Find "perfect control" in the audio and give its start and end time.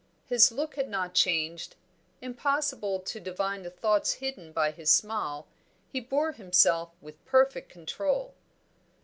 7.23-8.33